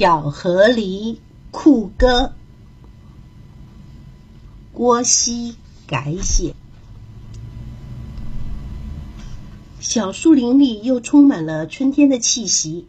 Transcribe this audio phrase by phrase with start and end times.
[0.00, 1.18] 小河狸
[1.50, 2.32] 酷哥，
[4.72, 6.54] 郭熙改写。
[9.78, 12.86] 小树林里又充满了春天的气息，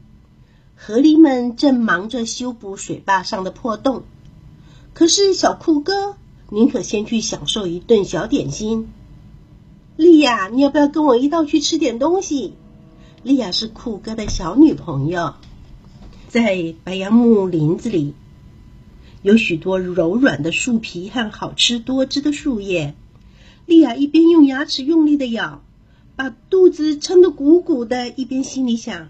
[0.78, 4.04] 河狸们正忙着修补水坝上的破洞。
[4.94, 6.16] 可是小酷哥
[6.48, 8.88] 您可先去享受一顿小点心。
[9.98, 12.54] 莉亚，你要不要跟我一道去吃点东西？
[13.22, 15.34] 莉亚是酷哥的小女朋友。
[16.32, 18.14] 在白杨木林子里，
[19.22, 22.96] 有许多柔软的树皮和好吃多汁的树叶。
[23.66, 25.62] 莉亚一边用牙齿用力的咬。
[26.16, 29.10] 把肚子撑得鼓鼓的，一边心里想：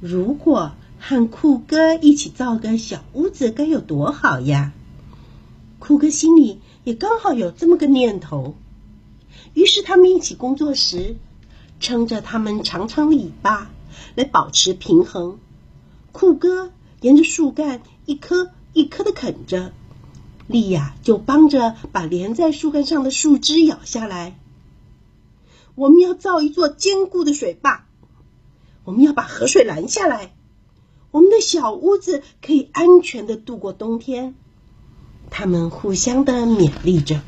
[0.00, 4.72] 如果和酷哥一起造个小屋子，该有多好呀！
[5.80, 8.54] 酷哥心里也刚好有这么个念头。
[9.54, 11.16] 于是他们一起工作时，
[11.80, 13.68] 撑着他们长长的尾巴
[14.14, 15.38] 来保持平衡。
[16.12, 19.72] 酷哥沿着树干一颗一颗的啃着，
[20.46, 24.38] 莉亚就帮着把连在树干上的树枝咬下来。
[25.74, 27.86] 我们要造一座坚固的水坝，
[28.84, 30.34] 我们要把河水拦下来，
[31.10, 34.34] 我们的小屋子可以安全的度过冬天。
[35.30, 37.22] 他们互相的勉励着，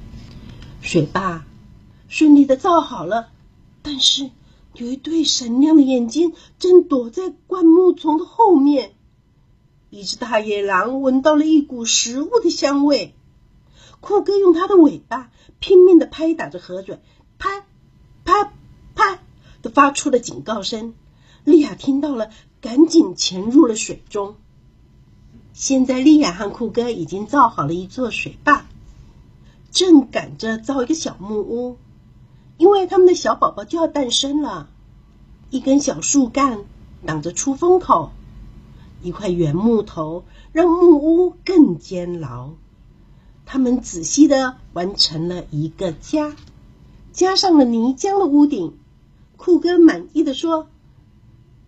[0.81, 1.45] 水坝
[2.09, 3.29] 顺利的造好了。
[3.83, 4.31] 但是
[4.75, 8.72] 有一对闪亮的眼睛正躲在灌木丛的后面。
[10.03, 13.15] 一只大野狼闻到了一股食物的香味，
[14.01, 16.99] 酷哥用他的尾巴拼命的拍打着河水，
[17.39, 17.65] 拍。
[18.25, 18.53] 啪
[18.97, 19.21] 啪
[19.63, 20.95] 的发出了警告声，
[21.45, 22.31] 莉亚听到了，
[22.61, 24.35] 赶紧潜入了水中。
[25.53, 28.67] 现在，莉亚和酷哥已经造好了一座水坝，
[29.71, 31.77] 正赶着造一个小木屋，
[32.59, 34.69] 因为他们的小宝宝就要诞生了。
[35.51, 36.65] 一根小树干
[37.07, 38.11] 挡着出风口，
[39.03, 42.51] 一块圆木头让木屋更坚牢。
[43.45, 46.35] 他们仔细的完成了一个家。
[47.13, 48.79] 加上了泥浆的屋顶，
[49.37, 50.69] 酷哥满意的说：“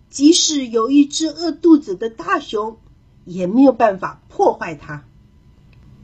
[0.09, 2.79] 即使有一只饿肚子的大熊，
[3.27, 5.05] 也没有办法破坏它。”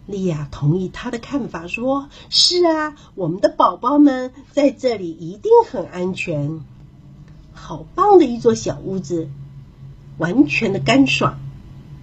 [0.07, 6.61] 莉亚同意他的看法，说：“是啊，我们的宝宝们在这里一定很安全。
[7.53, 9.31] 好棒的一座小屋子，
[10.21, 11.41] 完全的干爽，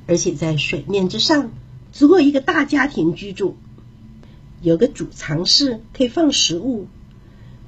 [0.07, 1.51] 而且在水面之上，
[1.91, 3.55] 足够一个大家庭居住。
[4.61, 6.87] 有个储藏室，可以放食物。”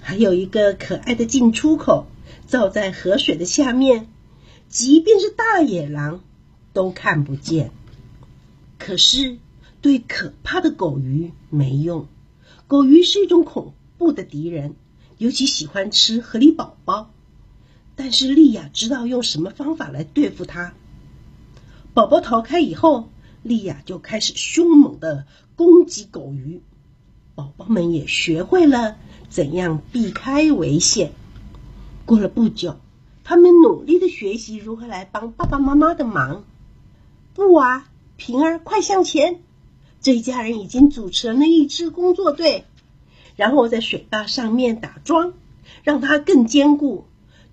[0.02, 2.08] 还有一个可爱的进出口，
[2.48, 4.08] 造在河水的下面，
[4.70, 6.22] 即便是大野狼
[6.74, 7.70] 都看不见。
[8.80, 9.38] 可是
[9.82, 12.08] 对可怕的狗鱼没用，
[12.66, 14.74] 狗鱼是一种恐怖的敌人，
[15.20, 17.12] 尤其喜欢吃河狸宝宝。
[18.02, 20.74] 但是莉亚知道用什么方法来对付它。
[21.94, 23.10] 宝宝逃开以后，
[23.44, 25.26] 莉亚就开始凶猛的
[25.58, 26.62] 攻击狗鱼，
[27.36, 28.96] 宝宝们也学会了。
[29.28, 31.12] 怎样避开危险？
[32.06, 32.78] 过了不久，
[33.26, 36.46] 他们努力的学习如何来帮爸爸妈妈的忙。
[37.34, 37.84] 布娃、
[38.16, 39.42] 平儿，快向前！
[40.00, 42.64] 这一家人已经组成了一支工作队，
[43.36, 45.34] 然后在水坝上面打桩，
[45.84, 47.04] 让它更坚固，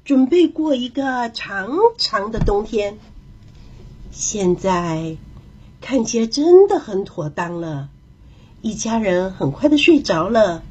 [0.06, 1.68] 准备过一个长
[1.98, 2.96] 长的冬天。
[4.12, 5.16] 现在
[5.80, 7.88] 看起来真的很妥当了，
[8.62, 10.62] 一家人很快的睡着了。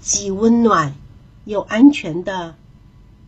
[0.00, 0.94] 既温暖
[1.44, 2.54] 又安全的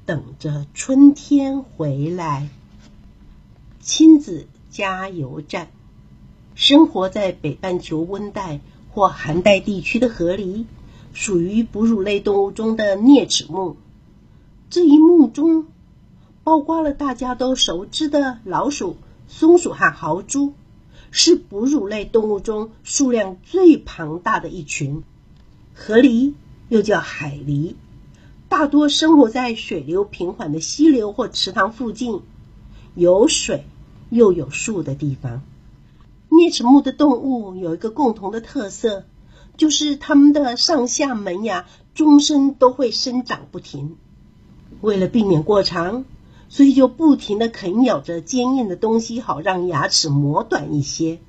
[0.06, 2.48] 等着春天回来。
[3.80, 5.68] 亲子加油站，
[6.54, 8.60] 生活在北半球温带
[8.92, 10.66] 或寒带地区的河狸，
[11.12, 13.76] 属于哺乳类动物中的啮齿目。
[14.72, 15.66] 这一目中
[16.44, 18.96] 包括了大家都熟知的老鼠、
[19.28, 20.54] 松鼠和豪猪，
[21.10, 25.02] 是哺乳类动物中数量最庞大的一群。
[25.74, 26.32] 河狸。
[26.70, 27.74] 又叫海狸，
[28.48, 32.22] 大多生活在水流平缓的溪流或池塘附近，
[32.94, 33.66] 有水
[34.08, 35.42] 又有树的地方。
[36.30, 39.04] 啮齿目的动物有一个共同的特色，
[39.58, 43.96] 就是它们的上下门牙终身都会生长不停。
[44.82, 46.04] 为了避免过长，
[46.48, 51.20] 所以就不停的啃咬着坚硬的东西，好让牙齿磨短一些。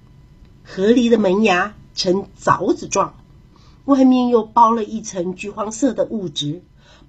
[0.64, 3.16] 河狸的门牙呈凿子状。
[3.86, 6.64] 外面又包了一层橘黄色的物质，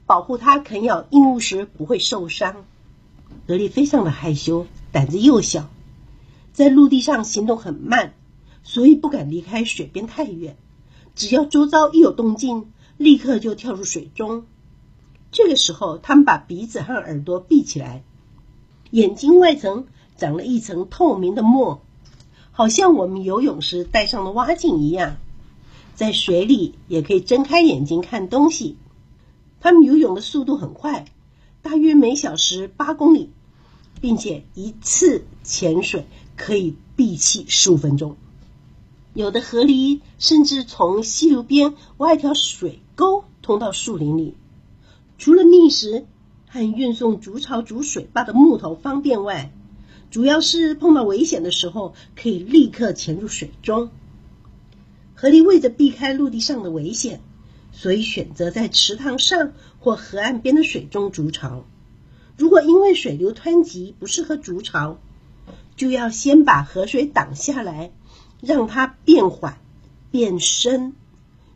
[0.06, 2.64] 保护它啃咬硬物时不会受伤。
[3.46, 5.70] 河狸非常的害羞，胆子又小，
[6.52, 8.12] 在陆地上行动很慢，
[8.64, 10.56] 所以不敢离开水边太远。
[11.14, 14.44] 只要周遭一有动静，立刻就跳入水中。
[15.34, 18.04] 这个时候，他们把鼻子和耳朵闭起来，
[18.92, 21.82] 眼睛外层长了一层透明的膜，
[22.52, 25.16] 好像我们游泳时戴上的蛙镜一样。
[25.96, 28.76] 在水里也可以睁开眼睛看东西。
[29.60, 31.04] 它们游泳的速度很快，
[31.62, 33.30] 大约每小时八公里，
[34.00, 38.14] 并且一次潜水可以闭气十五分钟。
[39.14, 44.36] 有的河狸甚至从溪流边挖一条水沟通到树林里。
[45.18, 46.06] 除了觅食
[46.48, 49.52] 和运送筑巢筑水坝的木头方便外，
[50.10, 53.90] 主要是碰到危险的时候可以立刻潜入水中。
[55.14, 57.20] 河狸为着避开陆地上的危险，
[57.72, 61.64] 所以选择在池塘上或河岸边的水中筑巢。
[62.36, 64.98] 如果因为水流湍急不适合筑巢，
[65.76, 67.92] 就要先把河水挡下来。
[68.40, 69.58] 让它变缓、
[70.10, 70.92] 变深，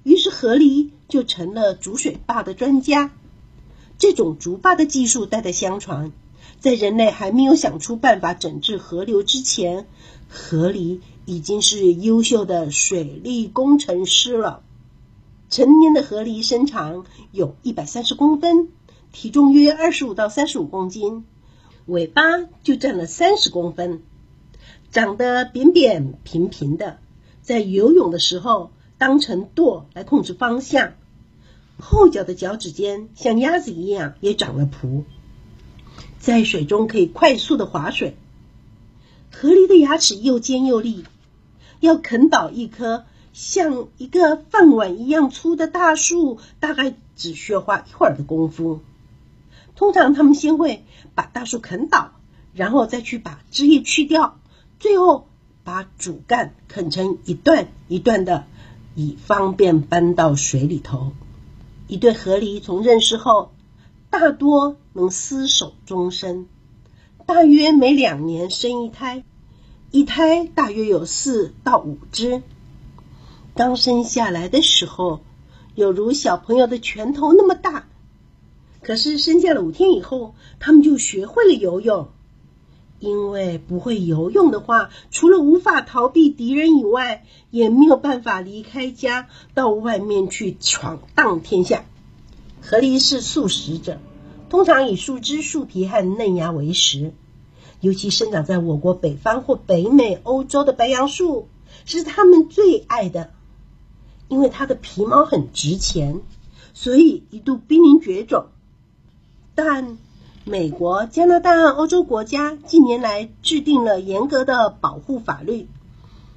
[0.05, 3.11] 于是河狸就成了筑水坝的专家。
[3.99, 6.13] 这种竹坝的技术代代相传，
[6.61, 9.89] 在人类还没有想出办法整治河流之前，
[10.29, 14.63] 河狸已经是优秀的水利工程师了。
[15.51, 18.69] 成年的河狸身长有一百三十公分，
[19.13, 21.25] 体重约二十五到三十五公斤，
[21.87, 22.23] 尾巴
[22.63, 24.03] 就占了三十公分。
[24.93, 26.99] 长得扁扁平平的，
[27.43, 30.93] 在游泳的时候当成舵来控制方向。
[31.81, 35.05] 后脚的脚趾间像鸭子一样也长了蹼，
[36.19, 38.17] 在水中可以快速的划水。
[39.31, 41.05] 河狸的牙齿又尖又利，
[41.81, 48.81] 要啃倒一棵像一个饭碗一样粗的大树，大概只需要花一会儿的功夫。
[49.77, 50.85] 通常他们先会
[51.15, 52.13] 把大树啃倒，
[52.53, 54.41] 然后再去把枝叶去掉。
[54.81, 55.29] 最后
[55.63, 58.47] 把主干啃成一段一段的，
[58.97, 61.13] 以方便搬到水里头。
[61.89, 63.51] 一对河狸从认识后，
[64.11, 66.47] 大多能厮守终身，
[67.25, 69.25] 大约每两年生一胎，
[69.91, 72.43] 一胎大约有四到五只。
[73.55, 75.21] 刚生下来的时候，
[75.75, 77.89] 有如小朋友的拳头那么大，
[78.83, 82.09] 可是生下了五天以后，他们就学会了游泳。
[83.01, 91.85] 因为不会游泳的话，除了无法逃避敌人以外，也没有办法离开家到外面去闯荡天下。
[92.61, 93.99] 河狸是素食者，
[94.51, 97.13] 通常以树枝、树皮和嫩芽为食。
[97.81, 101.49] 尤其生长在我国北方或北美、欧洲的白杨树
[101.85, 103.31] 是他们最爱的，
[104.27, 106.21] 因为它的皮毛很值钱，
[106.75, 108.47] 所以一度濒临绝种。
[109.55, 109.99] 但
[110.49, 115.69] 美国、加拿大、欧洲国家近年来制定了严格的保护法律，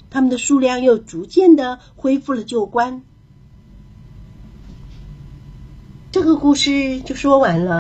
[0.10, 3.04] 它们的数量又逐渐的恢复了旧观。
[6.12, 7.80] 这个故事就说完了。